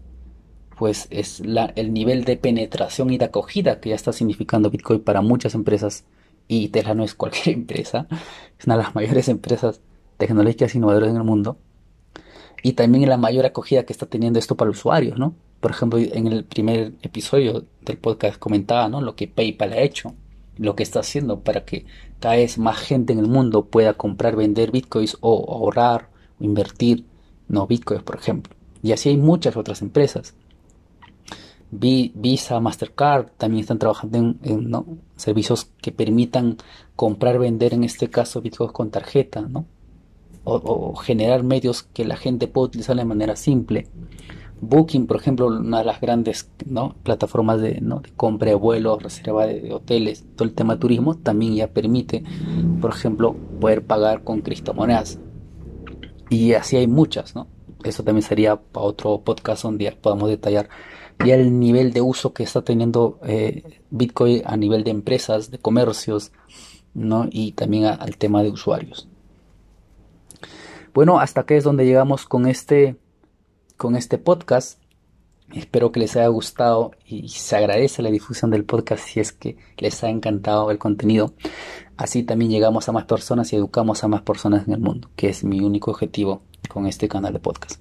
pues 0.77 1.07
es 1.11 1.41
el 1.75 1.93
nivel 1.93 2.25
de 2.25 2.37
penetración 2.37 3.11
y 3.11 3.17
de 3.17 3.25
acogida 3.25 3.79
que 3.79 3.89
ya 3.89 3.95
está 3.95 4.11
significando 4.11 4.69
Bitcoin 4.69 5.01
para 5.01 5.21
muchas 5.21 5.55
empresas. 5.55 6.05
Y 6.47 6.69
Tesla 6.69 6.95
no 6.95 7.03
es 7.03 7.15
cualquier 7.15 7.55
empresa, 7.59 8.07
es 8.59 8.65
una 8.65 8.77
de 8.77 8.83
las 8.83 8.95
mayores 8.95 9.29
empresas 9.29 9.81
tecnológicas 10.17 10.75
innovadoras 10.75 11.09
en 11.09 11.17
el 11.17 11.23
mundo 11.23 11.57
y 12.63 12.73
también 12.73 13.09
la 13.09 13.17
mayor 13.17 13.45
acogida 13.45 13.83
que 13.83 13.93
está 13.93 14.05
teniendo 14.05 14.39
esto 14.39 14.55
para 14.55 14.71
usuarios, 14.71 15.17
¿no? 15.17 15.35
Por 15.59 15.71
ejemplo, 15.71 15.99
en 15.99 16.27
el 16.27 16.43
primer 16.43 16.93
episodio 17.01 17.65
del 17.81 17.97
podcast 17.97 18.37
comentaba, 18.37 18.87
¿no? 18.89 19.01
Lo 19.01 19.15
que 19.15 19.27
PayPal 19.27 19.73
ha 19.73 19.81
hecho, 19.81 20.13
lo 20.57 20.75
que 20.75 20.83
está 20.83 20.99
haciendo 20.99 21.39
para 21.41 21.65
que 21.65 21.85
cada 22.19 22.35
vez 22.35 22.57
más 22.57 22.77
gente 22.77 23.13
en 23.13 23.19
el 23.19 23.27
mundo 23.27 23.65
pueda 23.65 23.93
comprar, 23.93 24.35
vender 24.35 24.71
bitcoins 24.71 25.17
o 25.21 25.53
ahorrar 25.53 26.09
o 26.39 26.43
invertir, 26.43 27.05
no 27.47 27.67
bitcoins, 27.67 28.03
por 28.03 28.15
ejemplo. 28.15 28.55
Y 28.83 28.91
así 28.91 29.09
hay 29.09 29.17
muchas 29.17 29.55
otras 29.57 29.81
empresas. 29.81 30.35
Visa, 31.71 32.59
Mastercard 32.59 33.27
también 33.37 33.61
están 33.61 33.79
trabajando 33.79 34.17
en, 34.17 34.71
servicios 35.15 35.69
que 35.81 35.91
permitan 35.91 36.57
comprar, 36.95 37.39
vender, 37.39 37.73
en 37.73 37.83
este 37.83 38.09
caso, 38.09 38.41
bitcoins 38.41 38.73
con 38.73 38.91
tarjeta, 38.91 39.41
¿no? 39.41 39.65
O, 40.43 40.95
generar 40.95 41.43
medios 41.43 41.83
que 41.83 42.05
la 42.05 42.15
gente 42.15 42.47
pueda 42.47 42.67
utilizar 42.67 42.95
de 42.95 43.05
manera 43.05 43.35
simple. 43.35 43.87
Booking, 44.61 45.07
por 45.07 45.17
ejemplo, 45.17 45.47
una 45.47 45.79
de 45.79 45.85
las 45.85 45.99
grandes 45.99 46.49
¿no? 46.65 46.95
plataformas 47.03 47.61
de, 47.61 47.81
¿no? 47.81 47.99
de, 47.99 48.11
compra 48.11 48.49
de 48.49 48.55
vuelos, 48.55 49.01
reserva 49.01 49.47
de, 49.47 49.73
hoteles, 49.73 50.23
todo 50.35 50.47
el 50.47 50.53
tema 50.53 50.77
turismo, 50.79 51.15
también 51.15 51.55
ya 51.55 51.67
permite, 51.67 52.23
por 52.79 52.91
ejemplo, 52.91 53.35
poder 53.59 53.83
pagar 53.83 54.23
con 54.23 54.41
criptomonedas. 54.41 55.19
Y 56.29 56.53
así 56.53 56.77
hay 56.77 56.87
muchas, 56.87 57.35
¿no? 57.35 57.47
Eso 57.83 58.03
también 58.03 58.21
sería 58.21 58.55
para 58.55 58.85
otro 58.85 59.21
podcast 59.21 59.63
donde 59.63 59.91
podamos 59.93 60.29
detallar 60.29 60.69
ya 61.25 61.35
el 61.35 61.59
nivel 61.59 61.93
de 61.93 62.01
uso 62.01 62.33
que 62.33 62.43
está 62.43 62.61
teniendo 62.61 63.19
eh, 63.23 63.81
Bitcoin 63.89 64.41
a 64.45 64.55
nivel 64.57 64.83
de 64.83 64.91
empresas, 64.91 65.51
de 65.51 65.57
comercios, 65.57 66.31
¿no? 66.93 67.27
Y 67.29 67.53
también 67.53 67.85
al 67.85 68.17
tema 68.17 68.43
de 68.43 68.49
usuarios. 68.49 69.07
Bueno, 70.93 71.21
hasta 71.21 71.41
aquí 71.41 71.53
es 71.53 71.63
donde 71.63 71.85
llegamos 71.85 72.25
con 72.25 72.47
este, 72.47 72.97
con 73.77 73.95
este 73.95 74.17
podcast. 74.17 74.81
Espero 75.53 75.93
que 75.93 76.01
les 76.01 76.17
haya 76.17 76.27
gustado 76.27 76.91
y 77.05 77.29
se 77.29 77.55
agradece 77.55 78.01
la 78.01 78.11
difusión 78.11 78.51
del 78.51 78.65
podcast 78.65 79.05
si 79.05 79.21
es 79.21 79.31
que 79.31 79.57
les 79.77 80.03
ha 80.03 80.09
encantado 80.09 80.69
el 80.69 80.79
contenido. 80.79 81.33
Así 81.95 82.23
también 82.23 82.51
llegamos 82.51 82.89
a 82.89 82.91
más 82.91 83.05
personas 83.05 83.53
y 83.53 83.55
educamos 83.55 84.03
a 84.03 84.09
más 84.09 84.21
personas 84.21 84.67
en 84.67 84.73
el 84.73 84.81
mundo, 84.81 85.09
que 85.15 85.29
es 85.29 85.45
mi 85.45 85.61
único 85.61 85.91
objetivo 85.91 86.41
con 86.67 86.85
este 86.87 87.07
canal 87.07 87.31
de 87.31 87.39
podcast. 87.39 87.79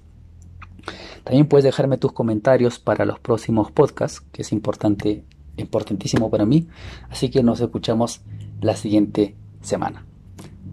También 1.25 1.47
puedes 1.47 1.65
dejarme 1.65 1.97
tus 1.97 2.13
comentarios 2.13 2.79
para 2.79 3.03
los 3.03 3.19
próximos 3.19 3.71
podcasts, 3.71 4.21
que 4.31 4.41
es 4.41 4.53
importante, 4.53 5.25
importantísimo 5.57 6.29
para 6.29 6.45
mí. 6.45 6.69
Así 7.09 7.29
que 7.29 7.43
nos 7.43 7.59
escuchamos 7.59 8.21
la 8.61 8.77
siguiente 8.77 9.35
semana. 9.61 10.05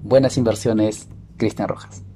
Buenas 0.04 0.36
inversiones, 0.36 1.08
Cristian 1.36 1.68
Rojas. 1.68 2.07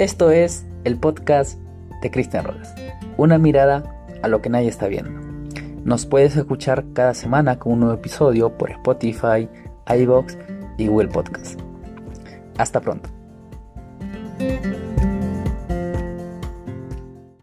Esto 0.00 0.30
es 0.30 0.64
el 0.84 0.96
podcast 0.96 1.58
de 2.00 2.10
Cristian 2.10 2.46
Rodas, 2.46 2.74
una 3.18 3.36
mirada 3.36 4.02
a 4.22 4.28
lo 4.28 4.40
que 4.40 4.48
nadie 4.48 4.68
está 4.68 4.88
viendo. 4.88 5.10
Nos 5.84 6.06
puedes 6.06 6.34
escuchar 6.36 6.86
cada 6.94 7.12
semana 7.12 7.58
con 7.58 7.74
un 7.74 7.80
nuevo 7.80 7.96
episodio 7.96 8.56
por 8.56 8.70
Spotify, 8.70 9.46
iBox 9.94 10.38
y 10.78 10.86
Google 10.86 11.08
Podcast. 11.08 11.60
Hasta 12.56 12.80
pronto. 12.80 13.10